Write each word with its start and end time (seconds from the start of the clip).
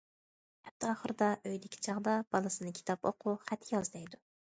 ھەپتە 0.67 0.87
ئاخىرىدا 0.93 1.27
ئۆيدىكى 1.49 1.81
چاغدا 1.87 2.15
بالىسىنى 2.37 2.73
كىتاب 2.79 3.07
ئوقۇ، 3.11 3.35
خەت 3.51 3.69
ياز، 3.75 3.93
دەيدۇ. 3.97 4.21